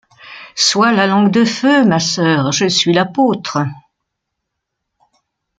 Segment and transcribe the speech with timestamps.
[0.55, 3.59] Sois la langue de feu, ma sœur, je suis l’apôtre.